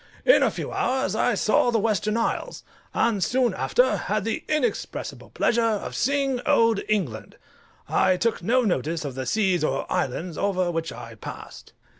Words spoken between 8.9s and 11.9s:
of the seas or islands over which I passed.